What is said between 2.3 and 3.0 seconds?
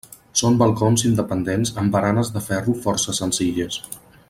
de ferro